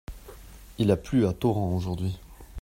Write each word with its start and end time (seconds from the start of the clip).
Il 0.79 0.89
a 0.89 0.97
plu 0.97 1.27
à 1.27 1.33
torrent 1.33 1.75
aujourd’hui. 1.75 2.17